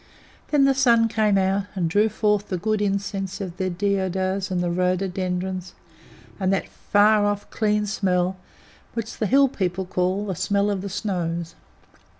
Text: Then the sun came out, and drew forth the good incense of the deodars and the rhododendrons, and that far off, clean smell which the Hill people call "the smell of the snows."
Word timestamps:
Then 0.47 0.65
the 0.65 0.73
sun 0.73 1.07
came 1.09 1.37
out, 1.37 1.65
and 1.75 1.87
drew 1.87 2.09
forth 2.09 2.47
the 2.49 2.57
good 2.57 2.81
incense 2.81 3.39
of 3.39 3.57
the 3.57 3.69
deodars 3.69 4.49
and 4.49 4.59
the 4.59 4.71
rhododendrons, 4.71 5.75
and 6.39 6.51
that 6.51 6.67
far 6.67 7.23
off, 7.27 7.47
clean 7.51 7.85
smell 7.85 8.35
which 8.95 9.17
the 9.19 9.27
Hill 9.27 9.47
people 9.47 9.85
call 9.85 10.25
"the 10.25 10.33
smell 10.35 10.71
of 10.71 10.81
the 10.81 10.89
snows." 10.89 11.53